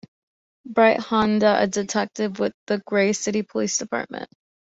Bright 0.65 0.99
Honda: 0.99 1.61
A 1.61 1.67
detective 1.67 2.39
with 2.39 2.53
the 2.65 2.79
Gray 2.87 3.13
City 3.13 3.43
Police 3.43 3.77
Department. 3.77 4.29